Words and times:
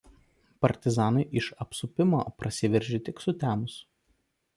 Partizanai 0.65 1.25
iš 1.41 1.49
apsupimo 1.65 2.21
prasiveržė 2.43 3.01
tik 3.09 3.23
sutemus. 3.27 3.77